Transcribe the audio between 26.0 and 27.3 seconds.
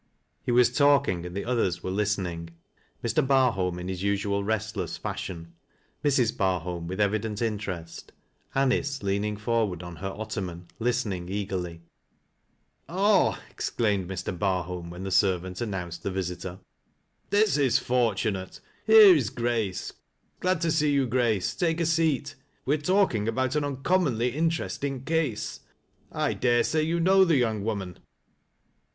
I dare say you know